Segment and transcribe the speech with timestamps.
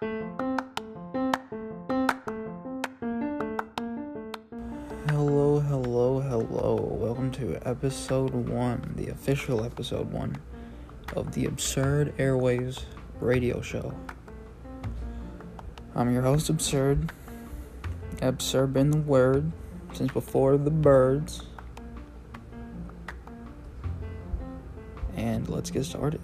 [0.00, 0.16] Hello,
[5.60, 6.76] hello, hello.
[6.98, 10.38] Welcome to episode one, the official episode one
[11.14, 12.86] of the Absurd Airways
[13.20, 13.94] radio show.
[15.94, 17.12] I'm your host, Absurd.
[18.22, 19.52] Absurd been the word
[19.92, 21.42] since before the birds.
[25.14, 26.22] And let's get started.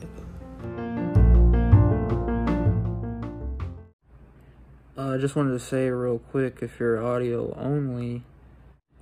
[5.16, 8.22] I just wanted to say real quick if you're audio only,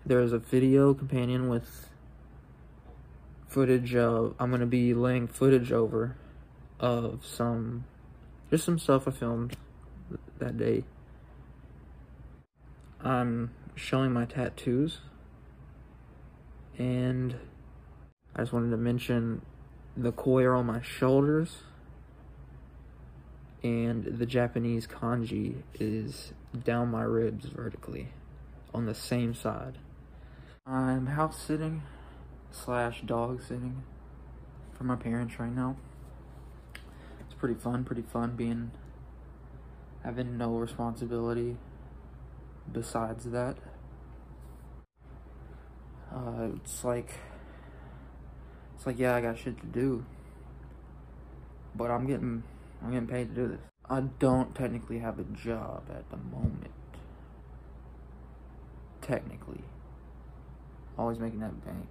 [0.07, 1.89] there is a video companion with
[3.49, 6.17] footage of, I'm going to be laying footage over
[6.79, 7.87] of some,
[8.49, 9.57] just some stuff I filmed
[10.39, 10.85] that day.
[13.01, 15.01] I'm showing my tattoos,
[16.79, 17.35] and
[18.37, 19.43] I just wanted to mention
[19.97, 21.57] the koi on my shoulders
[23.65, 28.09] and the Japanese kanji is down my ribs vertically
[28.75, 29.79] on the same side.
[30.67, 31.83] I'm house sitting
[32.51, 33.83] slash dog sitting
[34.77, 35.77] for my parents right now.
[37.21, 38.71] It's pretty fun, pretty fun being
[40.05, 41.57] having no responsibility
[42.71, 43.57] besides that.
[46.15, 47.15] Uh, it's like
[48.77, 50.05] it's like yeah, I got shit to do,
[51.75, 52.43] but I'm getting
[52.85, 53.61] I'm getting paid to do this.
[53.89, 56.71] I don't technically have a job at the moment.
[59.01, 59.63] Technically.
[60.99, 61.87] Always making that bank.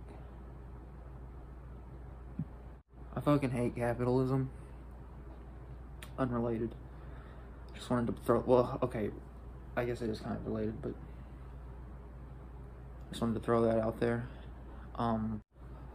[3.16, 4.52] I fucking hate capitalism.
[6.17, 6.75] Unrelated.
[7.75, 9.09] Just wanted to throw, well, okay,
[9.75, 10.94] I guess it is kind of related, but
[13.09, 14.28] just wanted to throw that out there.
[14.95, 15.41] Um,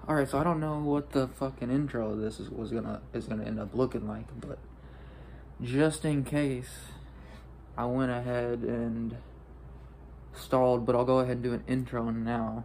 [0.08, 3.26] alright, so I don't know what the fucking intro of this is, was gonna, is
[3.26, 4.58] gonna end up looking like, but
[5.62, 6.70] just in case,
[7.76, 9.16] I went ahead and
[10.34, 12.64] stalled, but I'll go ahead and do an intro now.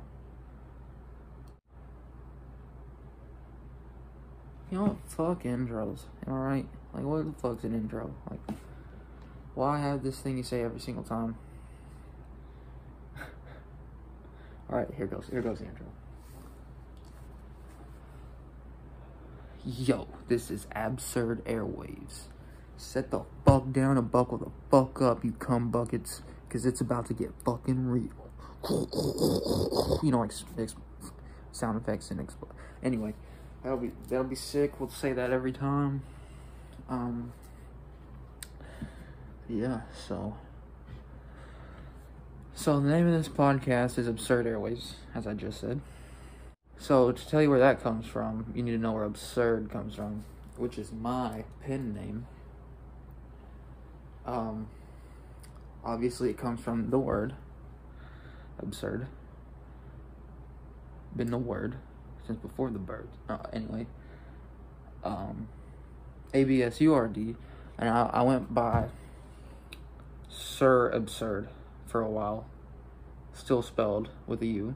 [4.71, 4.97] You know what?
[5.07, 6.01] Fuck intros.
[6.27, 6.67] Alright?
[6.93, 8.13] Like, what the fuck's an intro?
[8.29, 8.39] Like,
[9.53, 11.35] why have this thing you say every single time?
[14.69, 15.27] Alright, here goes.
[15.29, 15.85] Here goes the intro.
[19.63, 22.23] Yo, this is Absurd Airwaves.
[22.77, 27.05] Set the fuck down and buckle the fuck up, you cum buckets, because it's about
[27.07, 28.09] to get fucking real.
[30.01, 30.31] You know, like
[31.51, 32.51] sound effects and explode.
[32.81, 33.13] Anyway,
[33.61, 34.79] that'll be that'll be sick.
[34.79, 36.01] We'll say that every time.
[36.89, 37.33] Um.
[39.47, 39.81] Yeah.
[40.07, 40.35] So.
[42.55, 45.81] So the name of this podcast is Absurd Airways, as I just said.
[46.77, 49.95] So to tell you where that comes from, you need to know where absurd comes
[49.95, 50.23] from,
[50.57, 52.27] which is my pen name.
[54.25, 54.67] Um,
[55.83, 57.35] obviously, it comes from the word
[58.59, 59.07] absurd.
[61.15, 61.75] Been the word
[62.25, 63.07] since before the bird.
[63.29, 63.85] Uh, anyway,
[65.03, 65.47] um,
[66.33, 67.35] A B S U R D,
[67.77, 68.85] and I, I went by
[70.29, 71.49] Sir Absurd
[71.85, 72.45] for a while,
[73.33, 74.75] still spelled with a U.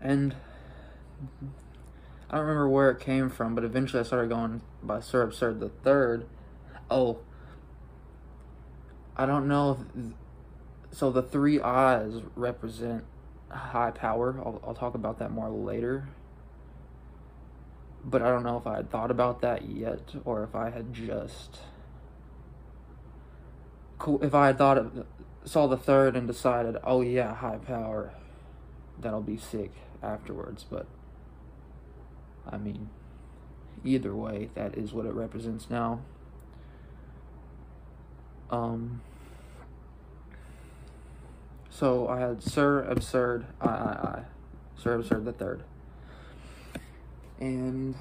[0.00, 0.34] And
[2.30, 5.60] I don't remember where it came from, but eventually I started going by Sir Absurd
[5.60, 6.26] the Third
[6.90, 7.18] Oh,
[9.16, 10.96] I don't know if.
[10.96, 13.04] So the three eyes represent
[13.48, 14.36] high power.
[14.38, 16.08] I'll, I'll talk about that more later.
[18.04, 20.92] But I don't know if I had thought about that yet or if I had
[20.92, 21.58] just.
[24.20, 25.06] If I had thought of,
[25.44, 28.12] saw the third and decided, oh yeah, high power,
[29.00, 29.72] that'll be sick
[30.02, 30.64] afterwards.
[30.68, 30.86] But
[32.46, 32.90] I mean,
[33.84, 36.00] either way, that is what it represents now.
[38.50, 39.00] Um,
[41.70, 44.22] so I had Sir Absurd, I, I, I,
[44.76, 45.62] Sir Absurd the third,
[47.40, 47.94] and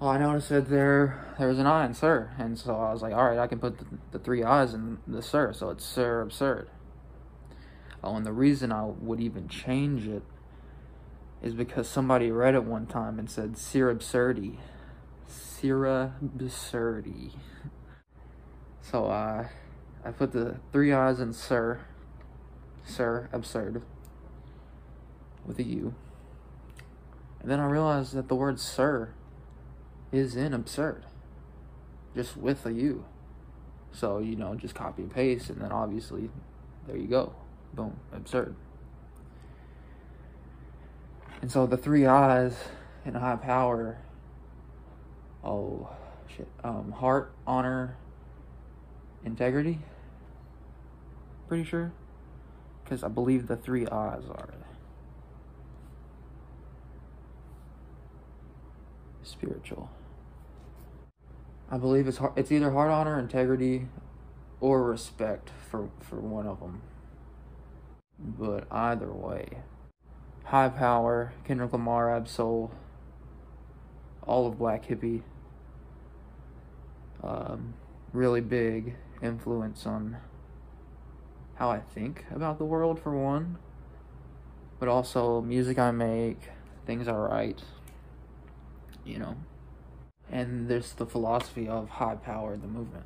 [0.00, 3.02] well, I noticed that there there was an I in Sir, and so I was
[3.02, 5.84] like, all right, I can put the, the three I's in the Sir, so it's
[5.84, 6.68] Sir Absurd.
[8.02, 10.22] Oh, and the reason I would even change it
[11.42, 14.56] is because somebody read it one time and said Sir Absurdi.
[15.28, 17.32] Sir Absurdi.
[18.82, 19.46] So uh,
[20.04, 21.80] I put the three I's in Sir,
[22.84, 23.82] Sir Absurd,
[25.46, 25.94] with a U.
[27.40, 29.14] And then I realized that the word Sir
[30.10, 31.04] is in Absurd,
[32.14, 33.04] just with a U.
[33.92, 36.30] So, you know, just copy and paste, and then obviously,
[36.86, 37.34] there you go.
[37.74, 38.54] Boom, Absurd.
[41.40, 42.56] And so the three I's
[43.04, 43.98] in high power
[45.44, 45.88] oh
[46.28, 47.96] shit um heart honor
[49.24, 49.78] integrity?
[51.48, 51.92] Pretty sure?
[52.82, 54.54] Because i believe the three I's are
[59.22, 59.90] spiritual.
[61.70, 63.88] I believe it's hard, it's either heart honor integrity
[64.60, 66.82] or respect for for one of them
[68.18, 69.48] but either way
[70.44, 72.70] high power kendrick lamar Ab-Soul
[74.24, 75.22] all of Black Hippy
[77.24, 77.74] um,
[78.12, 80.18] really big influence on
[81.54, 83.58] how I think about the world, for one,
[84.78, 86.50] but also music I make,
[86.86, 87.62] things I write,
[89.04, 89.36] you know.
[90.30, 93.04] And there's the philosophy of high power, the movement.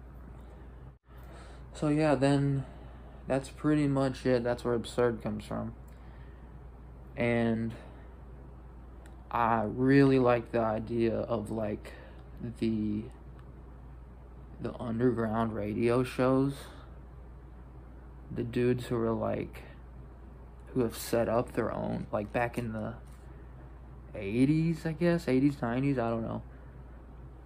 [1.74, 2.64] So, yeah, then
[3.26, 4.44] that's pretty much it.
[4.44, 5.74] That's where absurd comes from.
[7.16, 7.74] And
[9.30, 11.92] I really like the idea of like
[12.60, 13.02] the
[14.60, 16.54] the underground radio shows.
[18.34, 19.62] The dudes who are like
[20.72, 22.94] who have set up their own like back in the
[24.14, 26.42] 80s, I guess, 80s, 90s, I don't know.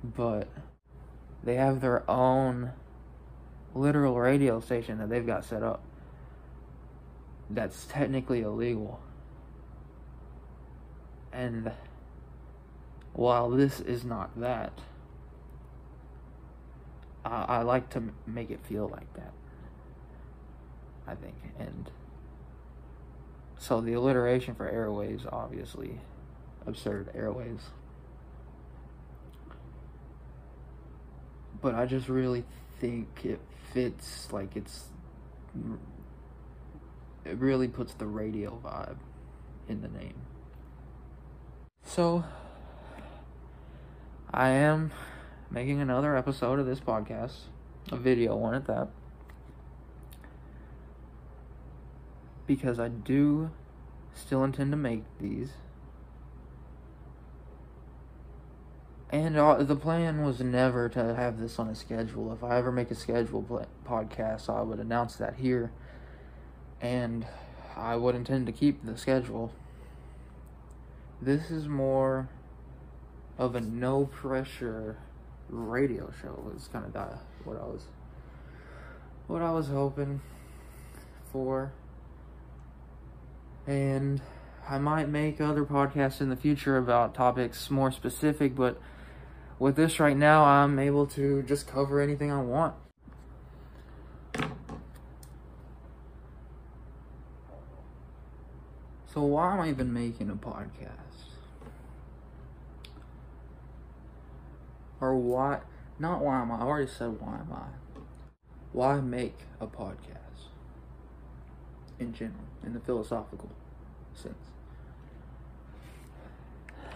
[0.03, 0.49] But
[1.43, 2.73] they have their own
[3.75, 5.83] literal radio station that they've got set up.
[7.49, 9.01] That's technically illegal.
[11.33, 11.73] And
[13.13, 14.73] while this is not that,
[17.25, 19.33] I, I like to make it feel like that.
[21.07, 21.35] I think.
[21.59, 21.91] And
[23.59, 26.01] so the alliteration for airways, obviously,
[26.67, 27.61] absurd airways.
[31.61, 32.45] But I just really
[32.81, 33.41] think it
[33.73, 34.85] fits, like it's.
[37.25, 38.97] It really puts the radio vibe
[39.69, 40.15] in the name.
[41.85, 42.25] So,
[44.33, 44.91] I am
[45.51, 47.47] making another episode of this podcast,
[47.91, 48.89] a video one at that.
[52.47, 53.51] Because I do
[54.15, 55.51] still intend to make these.
[59.13, 62.33] And uh, the plan was never to have this on a schedule.
[62.33, 63.49] If I ever make a scheduled
[63.85, 65.73] podcast, I would announce that here.
[66.81, 67.27] And
[67.77, 69.53] I would intend to keep the schedule.
[71.21, 72.29] This is more
[73.37, 74.99] of a no pressure
[75.51, 77.87] radio show was kind of what I was
[79.27, 80.21] what I was hoping
[81.33, 81.73] for.
[83.67, 84.21] And
[84.69, 88.81] I might make other podcasts in the future about topics more specific, but
[89.59, 92.75] with this right now, I'm able to just cover anything I want.
[99.13, 101.30] So why am I even making a podcast?
[105.01, 105.61] Or why,
[105.99, 108.01] not why am I, I already said why am I.
[108.73, 110.49] Why make a podcast?
[111.99, 113.51] In general, in the philosophical
[114.15, 114.35] sense.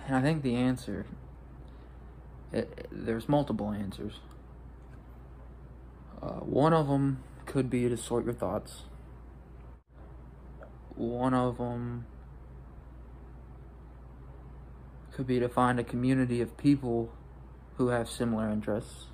[0.06, 1.06] And I think the answer,
[2.52, 4.20] it, it, there's multiple answers.
[6.22, 8.82] Uh, one of them could be to sort your thoughts.
[10.94, 12.06] One of them
[15.12, 17.12] could be to find a community of people
[17.76, 19.06] who have similar interests.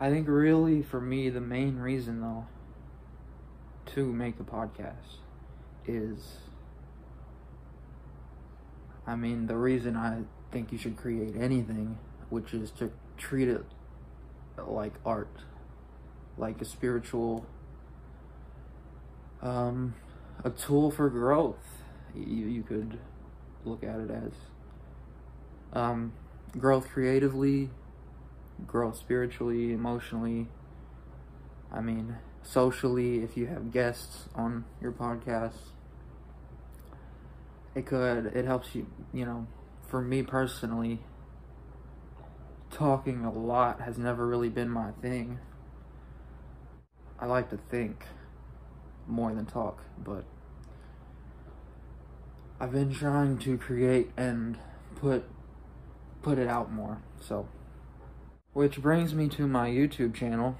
[0.00, 2.46] I think really for me the main reason though
[3.86, 5.18] to make a podcast
[5.86, 6.38] is
[9.06, 10.22] I mean the reason I
[10.52, 11.98] think you should create anything
[12.30, 13.64] which is to treat it
[14.66, 15.34] like art
[16.36, 17.44] like a spiritual
[19.42, 19.94] um
[20.44, 21.82] a tool for growth
[22.14, 22.98] you, you could
[23.64, 24.32] look at it as
[25.72, 26.12] um,
[26.56, 27.70] growth creatively,
[28.66, 30.48] grow spiritually, emotionally.
[31.70, 35.72] I mean, socially, if you have guests on your podcast,
[37.74, 39.46] it could, it helps you, you know,
[39.86, 41.00] for me personally,
[42.70, 45.38] talking a lot has never really been my thing.
[47.18, 48.04] I like to think
[49.06, 50.24] more than talk, but
[52.60, 54.58] I've been trying to create and
[54.96, 55.24] put
[56.22, 56.98] put it out more.
[57.20, 57.48] So,
[58.52, 60.56] which brings me to my YouTube channel.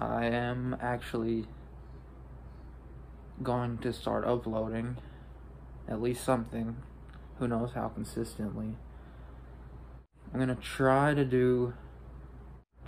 [0.00, 1.46] I am actually
[3.42, 4.96] going to start uploading
[5.88, 6.76] at least something.
[7.38, 8.76] Who knows how consistently.
[10.32, 11.72] I'm going to try to do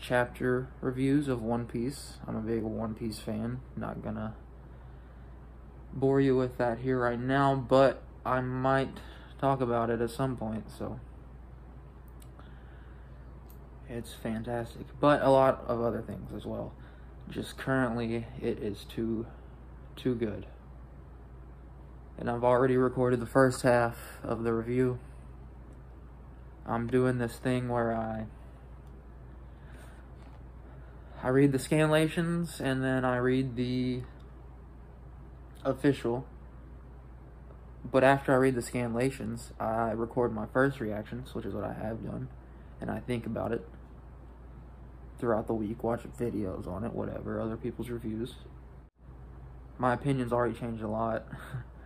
[0.00, 2.14] chapter reviews of One Piece.
[2.26, 3.60] I'm a big One Piece fan.
[3.76, 4.34] Not gonna
[5.92, 8.98] bore you with that here right now, but I might
[9.40, 10.98] talk about it at some point, so
[13.92, 16.72] It's fantastic, but a lot of other things as well.
[17.28, 19.26] Just currently, it is too,
[19.96, 20.46] too good.
[22.16, 25.00] And I've already recorded the first half of the review.
[26.64, 28.26] I'm doing this thing where I
[31.20, 34.02] I read the scanlations and then I read the
[35.64, 36.26] official.
[37.84, 41.72] But after I read the scanlations, I record my first reactions, which is what I
[41.72, 42.28] have done,
[42.80, 43.66] and I think about it
[45.20, 48.34] throughout the week, watch videos on it, whatever, other people's reviews.
[49.78, 51.26] My opinion's already changed a lot.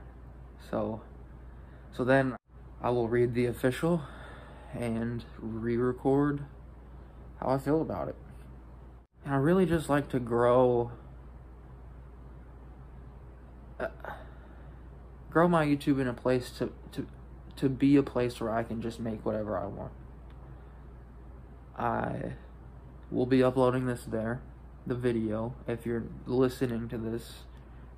[0.71, 1.01] so
[1.93, 2.37] so then
[2.81, 4.03] I will read the official
[4.73, 6.45] and re-record
[7.41, 8.17] how I feel about it.
[9.25, 10.91] And I really just like to grow
[13.79, 13.89] uh,
[15.31, 17.07] grow my YouTube in a place to to
[17.57, 19.93] to be a place where I can just make whatever I want.
[21.79, 22.35] I
[23.15, 24.43] will be uploading this there,
[24.87, 25.55] the video.
[25.69, 27.45] If you're listening to this,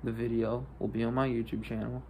[0.03, 2.03] the video will be on my YouTube channel.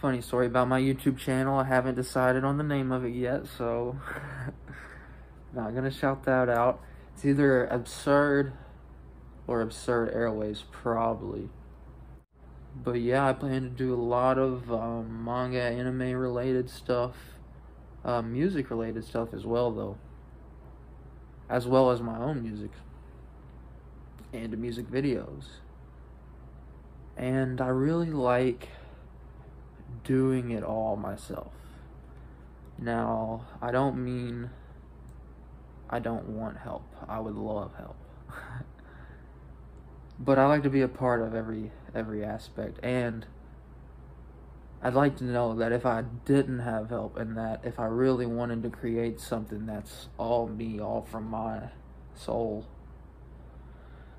[0.00, 3.46] Funny story about my YouTube channel, I haven't decided on the name of it yet,
[3.46, 4.00] so
[5.54, 6.80] not gonna shout that out.
[7.14, 8.54] It's either absurd
[9.46, 11.50] or absurd airways, probably.
[12.74, 17.16] But yeah, I plan to do a lot of um, manga, anime related stuff,
[18.04, 19.98] uh, music related stuff as well, though.
[21.48, 22.70] As well as my own music
[24.32, 25.46] and music videos.
[27.16, 28.68] And I really like
[30.04, 31.52] doing it all myself.
[32.78, 34.50] Now, I don't mean
[35.90, 36.84] I don't want help.
[37.08, 37.96] I would love help.
[40.18, 43.26] but I like to be a part of every every aspect and
[44.80, 48.26] I'd like to know that if I didn't have help and that if I really
[48.26, 51.70] wanted to create something that's all me, all from my
[52.14, 52.64] soul,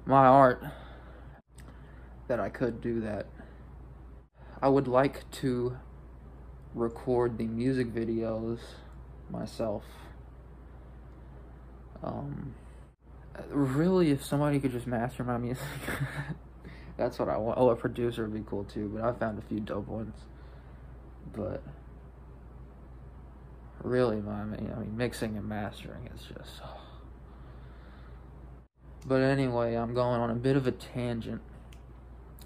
[0.06, 0.64] my art,
[2.28, 3.28] that I could do that.
[4.62, 5.78] I would like to
[6.76, 8.60] record the music videos
[9.30, 9.84] myself.
[12.04, 12.54] Um,
[13.50, 15.64] really, if somebody could just master my music,
[16.98, 17.58] that's what I want.
[17.58, 20.16] Oh, a producer would be cool too, but I found a few dope ones.
[21.34, 21.64] But
[23.84, 26.62] really, my I mean, mixing and mastering is just.
[26.64, 26.76] Oh.
[29.06, 31.42] But anyway, I'm going on a bit of a tangent.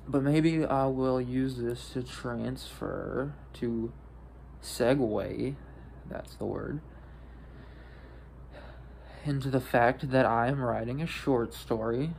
[0.07, 3.91] But maybe I will use this to transfer to
[4.61, 5.55] segue,
[6.09, 6.81] that's the word,
[9.25, 12.11] into the fact that I am writing a short story.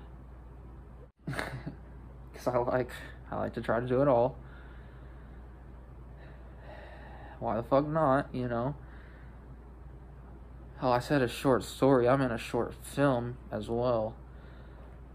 [1.31, 2.91] Cause I like
[3.31, 4.37] I like to try to do it all.
[7.45, 8.75] Why the fuck not, you know?
[10.81, 12.09] Oh, I said a short story.
[12.09, 14.15] I'm in a short film as well.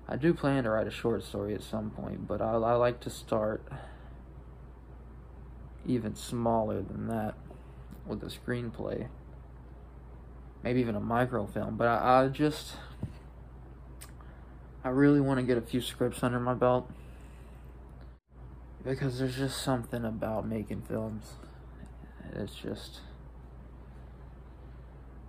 [0.08, 3.00] I do plan to write a short story at some point, but I, I like
[3.00, 3.68] to start
[5.88, 7.34] even smaller than that
[8.06, 9.08] with a screenplay.
[10.62, 12.76] Maybe even a microfilm, but I, I just.
[14.84, 16.92] I really want to get a few scripts under my belt.
[18.84, 21.34] Because there's just something about making films.
[22.36, 23.02] It's just.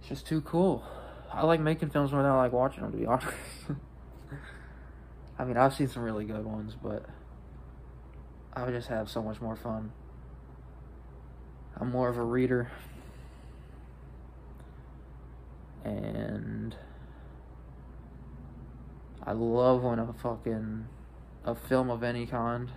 [0.00, 0.83] It's just too cool.
[1.33, 3.28] I like making films more than I like watching them, to be honest.
[5.38, 7.07] I mean, I've seen some really good ones, but
[8.52, 9.92] I would just have so much more fun.
[11.76, 12.71] I'm more of a reader.
[15.85, 16.76] And
[19.25, 20.87] I love when a fucking
[21.45, 22.71] a film of any kind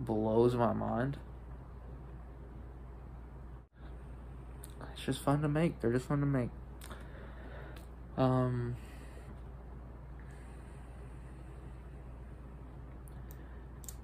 [0.00, 1.18] blows my mind.
[4.92, 5.80] It's just fun to make.
[5.80, 6.50] They're just fun to make.
[8.16, 8.76] Um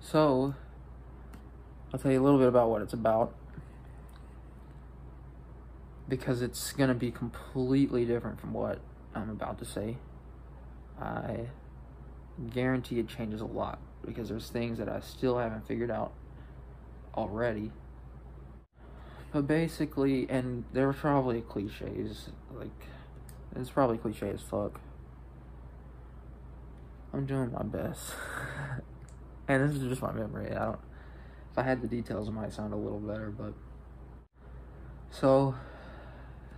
[0.00, 0.54] So,
[1.92, 3.34] I'll tell you a little bit about what it's about.
[6.08, 8.78] Because it's going to be completely different from what
[9.14, 9.96] I'm about to say.
[11.00, 11.48] I
[12.52, 16.12] guarantee it changes a lot because there's things that I still haven't figured out
[17.16, 17.72] already.
[19.34, 22.68] But basically, and there were probably cliches, like,
[23.56, 24.80] it's probably cliche as fuck.
[27.12, 28.12] I'm doing my best.
[29.46, 30.52] And this is just my memory.
[30.52, 30.78] I don't.
[31.52, 33.52] If I had the details, it might sound a little better, but.
[35.10, 35.54] So,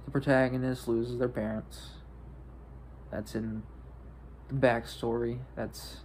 [0.04, 1.88] the protagonist loses their parents.
[3.10, 3.64] That's in
[4.46, 5.40] the backstory.
[5.56, 6.04] That's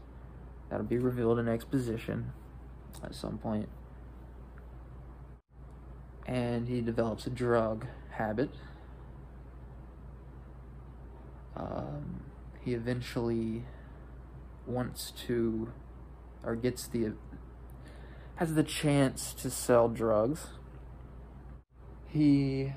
[0.71, 2.31] that'll be revealed in exposition
[3.03, 3.69] at some point.
[6.25, 8.51] And he develops a drug habit.
[11.55, 12.23] Um,
[12.63, 13.65] he eventually
[14.65, 15.71] wants to,
[16.43, 17.13] or gets the,
[18.35, 20.47] has the chance to sell drugs.
[22.07, 22.73] He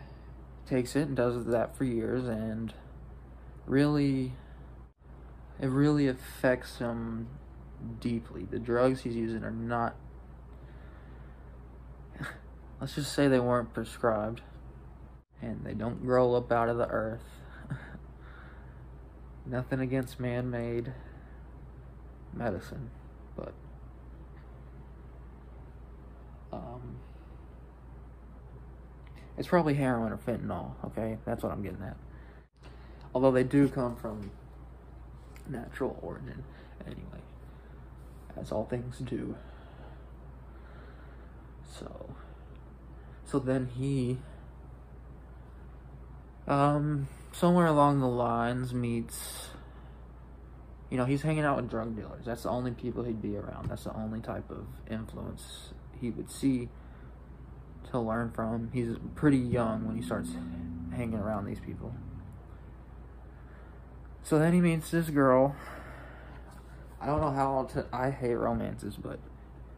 [0.67, 2.73] takes it and does that for years, and
[3.67, 4.33] really,
[5.61, 7.29] it really affects him
[8.01, 8.47] deeply.
[8.51, 9.97] The drugs he's using are not,
[12.81, 14.43] let's just say they weren't prescribed,
[15.41, 17.23] and they don't grow up out of the earth.
[19.47, 20.93] Nothing against man made
[22.33, 22.91] medicine,
[23.37, 23.53] but
[26.53, 26.97] um,
[29.37, 31.19] it's probably heroin or fentanyl, okay?
[31.25, 31.97] That's what I'm getting at.
[33.15, 34.31] Although they do come from
[35.49, 36.43] natural origin
[36.87, 37.23] anyway,
[38.37, 39.37] as all things do.
[41.79, 42.14] So,
[43.27, 44.19] so then he,
[46.47, 49.49] um, somewhere along the lines meets,
[50.91, 52.25] you know, he's hanging out with drug dealers.
[52.25, 53.71] That's the only people he'd be around.
[53.71, 56.69] That's the only type of influence he would see
[57.91, 58.71] to learn from.
[58.73, 60.31] He's pretty young when he starts
[60.93, 61.95] hanging around these people.
[64.23, 65.55] So then he meets this girl.
[67.01, 69.19] I don't know how to, I hate romances, but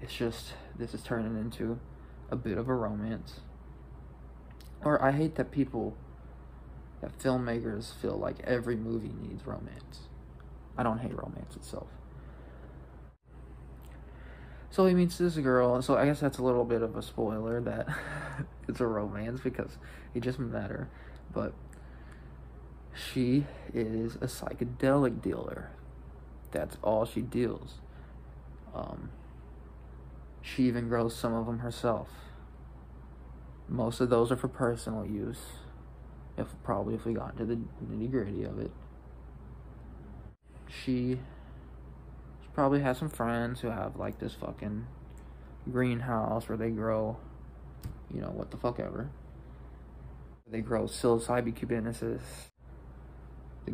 [0.01, 1.81] it's just this is turning into
[2.31, 3.41] a bit of a romance.
[4.85, 5.97] Or I hate that people
[7.01, 10.09] that filmmakers feel like every movie needs romance.
[10.77, 11.89] I don't hate romance itself.
[14.71, 17.61] So he meets this girl, so I guess that's a little bit of a spoiler
[17.63, 17.89] that
[18.69, 19.79] it's a romance because
[20.13, 20.89] he just met her.
[21.33, 21.55] But
[22.95, 25.71] she is a psychedelic dealer.
[26.51, 27.75] That's all she deals.
[28.75, 29.11] Um,
[30.47, 32.09] she even grows some of them herself.
[33.69, 35.41] Most of those are for personal use.
[36.39, 38.71] If probably if we got into the nitty gritty of it,
[40.69, 41.19] she,
[42.43, 44.87] she probably has some friends who have like this fucking
[45.73, 47.17] greenhouse where they grow,
[48.15, 49.11] you know, what the fuck ever.
[50.49, 52.21] They grow psilocybin cubensis,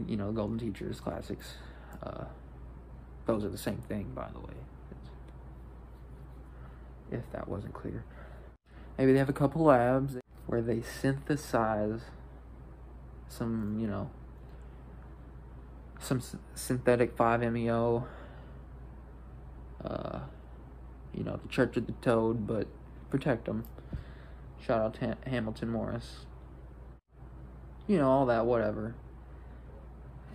[0.06, 1.56] you know, Golden Teachers classics.
[2.02, 2.24] Uh,
[3.26, 4.54] those are the same thing, by the way.
[7.12, 8.04] If that wasn't clear.
[8.98, 12.00] Maybe they have a couple labs where they synthesize
[13.28, 14.10] some, you know,
[16.00, 16.22] some
[16.54, 18.06] synthetic 5-MeO,
[19.84, 20.18] uh,
[21.14, 22.66] you know, the Church of the Toad, but
[23.10, 23.64] protect them.
[24.60, 26.26] Shout out to Hamilton Morris.
[27.86, 28.94] You know, all that, whatever.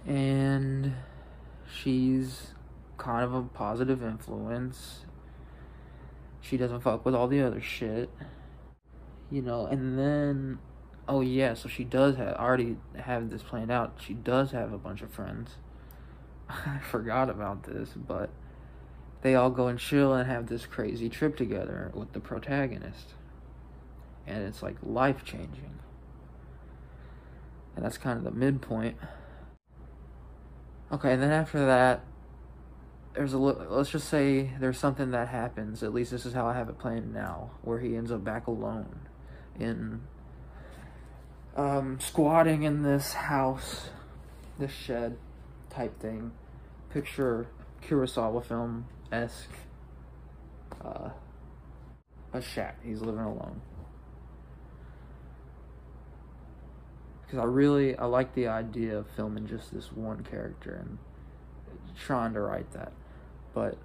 [0.05, 0.93] And
[1.71, 2.53] she's
[2.97, 5.05] kind of a positive influence.
[6.47, 8.09] She doesn't fuck with all the other shit.
[9.29, 10.59] You know, and then
[11.07, 13.99] oh yeah, so she does have already have this planned out.
[14.01, 15.51] She does have a bunch of friends.
[16.49, 18.29] I forgot about this, but
[19.21, 23.13] they all go and chill and have this crazy trip together with the protagonist.
[24.25, 25.79] And it's like life changing.
[27.75, 28.97] And that's kind of the midpoint.
[30.91, 32.01] Okay, and then after that,
[33.17, 35.81] there's a let's just say there's something that happens.
[35.81, 38.47] At least this is how I have it planned now, where he ends up back
[38.47, 38.99] alone
[39.59, 40.01] in
[41.55, 43.89] um, squatting in this house,
[44.59, 45.17] this shed
[45.71, 46.31] type thing.
[46.91, 47.47] Picture
[47.81, 49.49] Kurosawa film esque.
[50.83, 51.09] Uh,
[52.33, 52.77] a shack.
[52.83, 53.61] He's living alone.
[57.25, 60.99] Because I really I like the idea of filming just this one character and
[61.97, 62.91] trying to write that,
[63.53, 63.77] but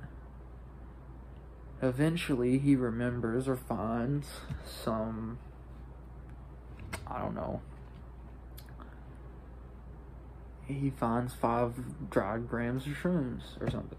[1.81, 4.29] eventually he remembers or finds
[4.64, 5.38] some
[7.07, 7.61] I don't know.
[10.66, 11.75] He finds five
[12.11, 13.98] dried grams of shrooms or something.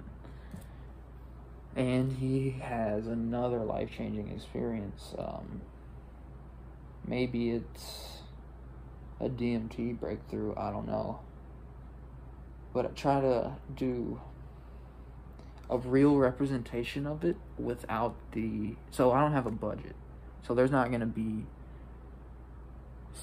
[1.75, 5.13] And he has another life changing experience.
[5.17, 5.61] Um,
[7.05, 8.19] maybe it's
[9.19, 11.19] a DMT breakthrough, I don't know.
[12.73, 14.19] But I try to do
[15.69, 18.75] a real representation of it without the.
[18.91, 19.95] So I don't have a budget.
[20.45, 21.45] So there's not going to be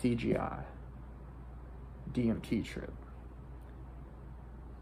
[0.03, 0.63] CGI,
[2.13, 2.93] DMT trip.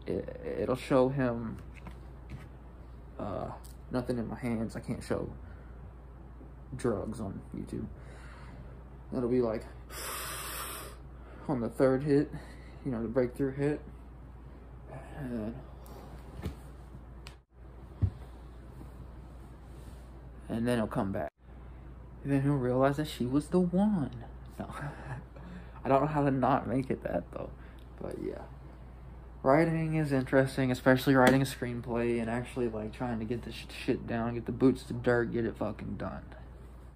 [0.07, 1.57] It, it'll show him
[3.19, 3.49] uh,
[3.91, 4.75] nothing in my hands.
[4.75, 5.29] I can't show
[6.75, 7.85] drugs on YouTube.
[9.15, 9.65] It'll be like
[11.47, 12.31] on the third hit,
[12.85, 13.81] you know, the breakthrough hit.
[15.17, 15.55] And,
[20.59, 21.31] and then he'll come back.
[22.21, 24.11] And then he'll realize that she was the one.
[24.59, 24.67] No.
[25.85, 27.49] I don't know how to not make it that though.
[28.01, 28.41] But yeah.
[29.41, 34.05] writing is interesting, especially writing a screenplay and actually like trying to get this shit
[34.05, 36.23] down, get the boots to dirt, get it fucking done.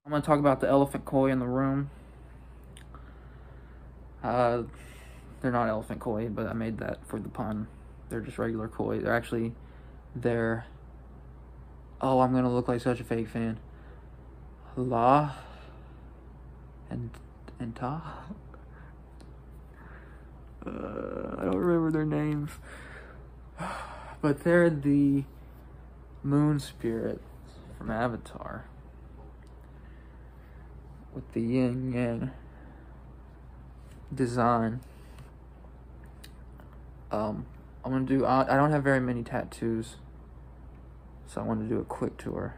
[0.05, 1.89] I'm gonna talk about the elephant koi in the room.
[4.21, 4.63] Uh,
[5.39, 7.67] they're not elephant koi, but I made that for the pun.
[8.09, 8.99] They're just regular koi.
[8.99, 9.53] They're actually,
[10.13, 10.65] they're.
[12.05, 13.57] Oh, I'm gonna look like such a fake fan.
[14.75, 15.31] La
[16.89, 17.09] and
[17.61, 18.25] and Ta.
[20.65, 22.51] Uh, I don't remember their names,
[24.21, 25.23] but they're the
[26.23, 27.23] moon spirits
[27.77, 28.65] from Avatar
[31.13, 32.31] with the yin yang
[34.13, 34.81] design.
[37.11, 37.45] Um,
[37.85, 38.25] I'm gonna do.
[38.25, 39.95] I, I don't have very many tattoos,
[41.33, 42.55] so I want to do a quick tour.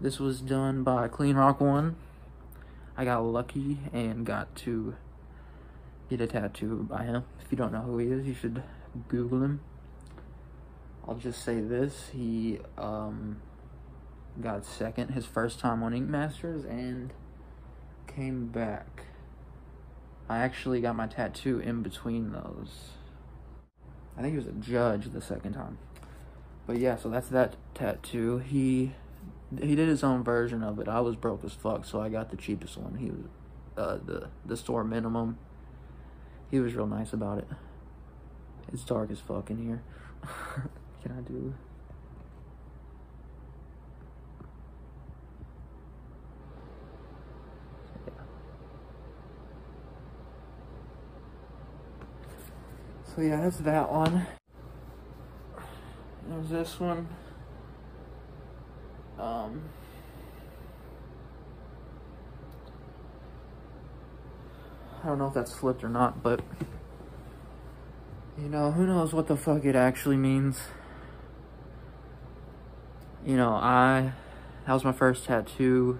[0.00, 1.96] This was done by Cleen Rock One.
[2.96, 4.96] I got lucky and got to
[6.10, 7.24] get a tattoo by him.
[7.40, 8.64] If you don't know who he is, you should
[9.06, 9.60] Google him.
[11.06, 13.40] I'll just say this: he um,
[14.40, 17.12] got second his first time on Ink Masters and
[18.08, 19.04] came back.
[20.28, 22.97] I actually got my tattoo in between those.
[24.18, 25.78] I think he was a judge the second time.
[26.66, 28.38] But yeah, so that's that tattoo.
[28.38, 28.92] He
[29.62, 30.88] he did his own version of it.
[30.88, 32.96] I was broke as fuck, so I got the cheapest one.
[32.96, 33.20] He was
[33.76, 35.38] uh, the the store minimum.
[36.50, 37.48] He was real nice about it.
[38.72, 39.82] It's dark as fuck in here.
[41.02, 41.54] Can I do?
[53.14, 54.26] So yeah, that's that one.
[56.28, 57.08] There's this one.
[59.18, 59.62] Um,
[65.02, 66.40] I don't know if that's flipped or not, but
[68.40, 70.60] you know, who knows what the fuck it actually means.
[73.26, 74.12] You know, I,
[74.66, 75.98] that was my first tattoo.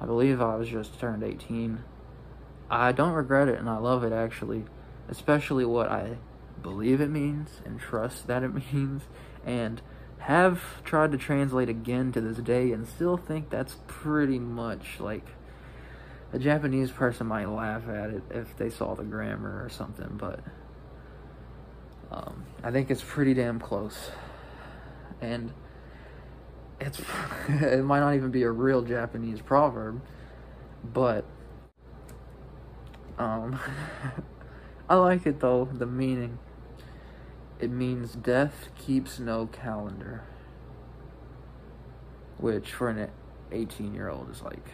[0.00, 1.84] I believe I was just turned 18.
[2.70, 4.64] I don't regret it and I love it actually,
[5.08, 6.16] especially what I
[6.62, 9.02] believe it means and trust that it means
[9.44, 9.82] and
[10.18, 15.26] have tried to translate again to this day and still think that's pretty much like
[16.32, 20.40] a Japanese person might laugh at it if they saw the grammar or something, but
[22.10, 24.10] um, I think it's pretty damn close.
[25.20, 25.52] And
[26.80, 27.00] it's
[27.48, 30.00] it might not even be a real Japanese proverb,
[30.84, 31.24] but
[33.18, 33.58] um,
[34.88, 36.38] I like it though, the meaning.
[37.60, 40.24] It means death keeps no calendar.
[42.38, 43.08] Which, for an
[43.52, 44.66] 18 year old, is like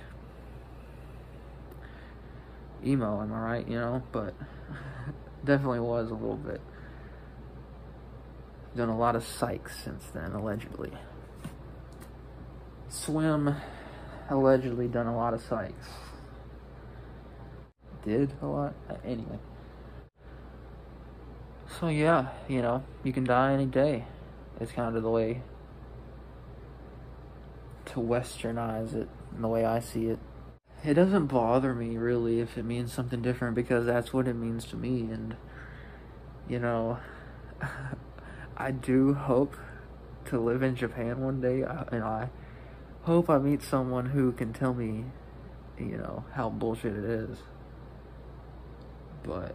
[2.84, 3.68] emo, am I right?
[3.68, 4.02] You know?
[4.10, 4.34] But
[5.44, 6.60] definitely was a little bit.
[8.76, 10.92] Done a lot of psychs since then, allegedly.
[12.88, 13.54] Swim
[14.30, 15.72] allegedly done a lot of psychs.
[18.04, 18.74] Did a lot?
[18.88, 19.38] Uh, anyway.
[21.78, 24.04] So yeah, you know, you can die any day.
[24.60, 25.42] It's kind of the way
[27.86, 30.18] to westernize it, the way I see it.
[30.84, 34.64] It doesn't bother me really if it means something different because that's what it means
[34.66, 35.36] to me and
[36.48, 36.98] you know,
[38.56, 39.56] I do hope
[40.26, 42.30] to live in Japan one day uh, and I
[43.02, 45.04] hope I meet someone who can tell me,
[45.78, 47.38] you know, how bullshit it is.
[49.22, 49.54] But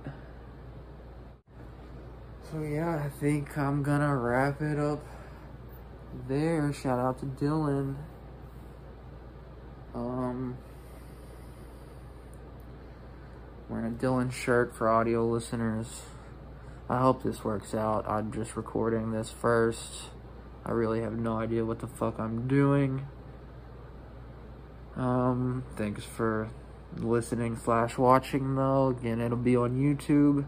[2.54, 5.04] so yeah, I think I'm gonna wrap it up
[6.28, 6.72] there.
[6.72, 7.96] Shout out to Dylan.
[9.96, 10.56] Um,
[13.68, 16.04] wearing a Dylan shirt for audio listeners.
[16.88, 18.08] I hope this works out.
[18.08, 20.12] I'm just recording this first.
[20.64, 23.08] I really have no idea what the fuck I'm doing.
[24.96, 26.52] Um, thanks for
[26.98, 28.90] listening slash watching though.
[28.90, 30.46] Again, it'll be on YouTube.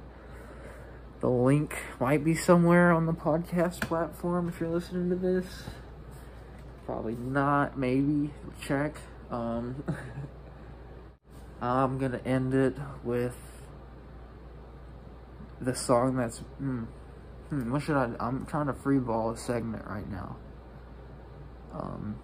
[1.22, 5.46] The link might be somewhere on the podcast platform if you're listening to this.
[6.86, 8.32] Probably not, maybe.
[8.62, 8.96] Check.
[9.32, 9.84] Um,
[11.62, 13.38] I'm gonna end it with
[15.60, 16.40] the song that's.
[16.40, 16.84] Hmm,
[17.50, 18.12] hmm, what should I.
[18.20, 20.36] I'm trying to freeball a segment right now.
[21.74, 22.20] Um,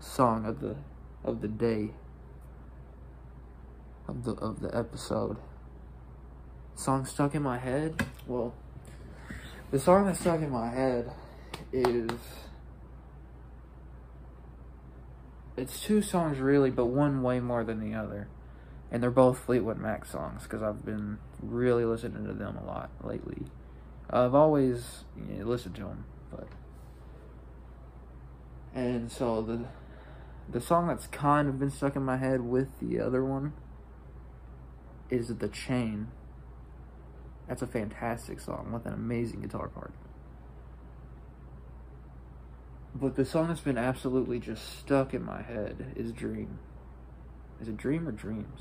[0.00, 0.76] song of the
[1.24, 1.90] of the day
[4.08, 5.36] of the of the episode
[6.80, 8.06] song stuck in my head?
[8.26, 8.54] Well,
[9.70, 11.12] the song that's stuck in my head
[11.72, 12.10] is
[15.56, 18.28] it's two songs really, but one way more than the other.
[18.90, 22.90] And they're both Fleetwood Mac songs because I've been really listening to them a lot
[23.04, 23.42] lately.
[24.08, 26.48] I've always you know, listened to them, but
[28.74, 29.66] and so the
[30.50, 33.52] the song that's kind of been stuck in my head with the other one
[35.10, 36.08] is The Chain.
[37.50, 39.92] That's a fantastic song with an amazing guitar part.
[42.94, 46.60] But the song that's been absolutely just stuck in my head is Dream.
[47.60, 48.60] Is it Dream or Dreams?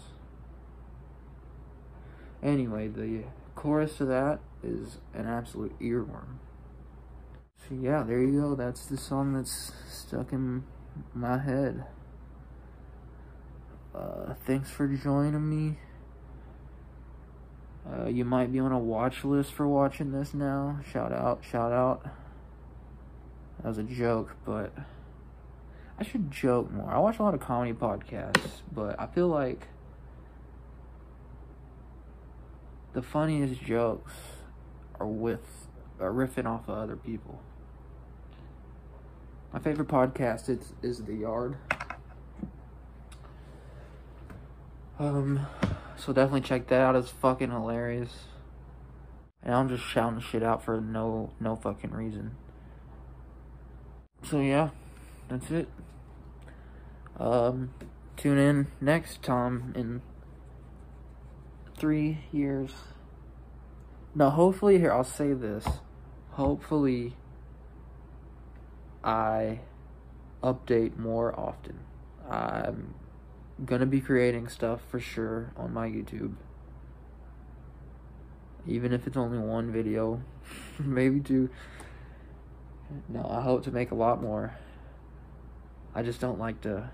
[2.42, 6.40] Anyway, the chorus to that is an absolute earworm.
[7.58, 8.56] So yeah, there you go.
[8.56, 10.64] That's the song that's stuck in
[11.14, 11.84] my head.
[13.94, 15.78] Uh, thanks for joining me.
[17.92, 20.80] Uh, you might be on a watch list for watching this now.
[20.92, 22.04] Shout out, shout out.
[23.62, 24.72] That was a joke, but
[25.98, 26.90] I should joke more.
[26.90, 29.68] I watch a lot of comedy podcasts, but I feel like
[32.94, 34.14] the funniest jokes
[35.00, 35.68] are with
[36.00, 37.42] are riffing off of other people.
[39.52, 41.58] My favorite podcast is is The Yard.
[45.00, 45.48] Um,
[46.00, 46.96] so definitely check that out.
[46.96, 48.12] It's fucking hilarious.
[49.44, 52.36] And I'm just shouting shit out for no no fucking reason.
[54.24, 54.70] So yeah,
[55.30, 55.70] that's it.
[57.18, 57.74] Um,
[58.18, 60.02] tune in next time in
[61.78, 62.72] three years.
[64.16, 65.66] Now, hopefully, here, I'll say this.
[66.32, 67.16] Hopefully,
[69.04, 69.60] I
[70.44, 71.80] update more often.
[72.30, 72.96] I'm
[73.66, 76.36] gonna be creating stuff for sure on my YouTube.
[78.68, 80.22] Even if it's only one video,
[80.80, 81.50] maybe two.
[83.08, 84.56] No, I hope to make a lot more.
[85.94, 86.90] I just don't like to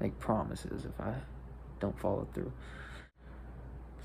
[0.00, 1.14] make promises if I
[1.80, 2.52] don't follow through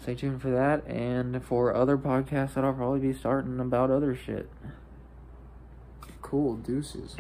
[0.04, 4.14] stay tuned for that and for other podcasts that I'll probably be starting about other
[4.14, 4.50] shit.
[6.22, 7.16] Cool, deuces.